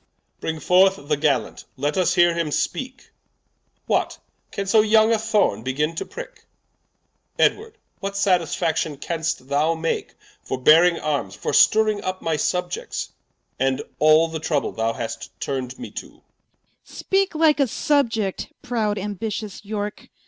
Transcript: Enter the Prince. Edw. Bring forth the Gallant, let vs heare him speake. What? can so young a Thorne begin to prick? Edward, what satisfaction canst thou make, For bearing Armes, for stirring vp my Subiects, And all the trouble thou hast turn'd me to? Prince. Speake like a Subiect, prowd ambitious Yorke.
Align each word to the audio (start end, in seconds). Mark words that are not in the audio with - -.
Enter 0.00 0.12
the 0.12 0.12
Prince. 0.14 0.38
Edw. 0.38 0.40
Bring 0.40 0.60
forth 1.00 1.08
the 1.08 1.16
Gallant, 1.16 1.64
let 1.76 1.94
vs 1.96 2.14
heare 2.14 2.32
him 2.34 2.52
speake. 2.52 3.10
What? 3.86 4.18
can 4.52 4.66
so 4.66 4.80
young 4.80 5.12
a 5.12 5.18
Thorne 5.18 5.64
begin 5.64 5.96
to 5.96 6.06
prick? 6.06 6.44
Edward, 7.36 7.78
what 7.98 8.16
satisfaction 8.16 8.96
canst 8.98 9.48
thou 9.48 9.74
make, 9.74 10.14
For 10.40 10.56
bearing 10.56 11.00
Armes, 11.00 11.34
for 11.34 11.52
stirring 11.52 12.00
vp 12.00 12.18
my 12.22 12.36
Subiects, 12.36 13.08
And 13.58 13.82
all 13.98 14.28
the 14.28 14.38
trouble 14.38 14.70
thou 14.70 14.92
hast 14.92 15.30
turn'd 15.40 15.80
me 15.80 15.90
to? 15.90 16.08
Prince. 16.08 16.22
Speake 16.84 17.34
like 17.34 17.58
a 17.58 17.64
Subiect, 17.66 18.52
prowd 18.62 18.98
ambitious 18.98 19.64
Yorke. 19.64 20.10